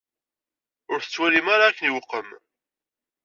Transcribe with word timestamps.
Ur 0.93 0.99
tettwalim 1.01 1.47
ara 1.53 1.65
akken 1.69 1.97
iqwem. 1.99 2.29